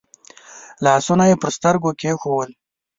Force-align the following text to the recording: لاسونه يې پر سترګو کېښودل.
لاسونه 0.83 1.23
يې 1.29 1.35
پر 1.41 1.49
سترګو 1.57 1.89
کېښودل. 1.99 2.51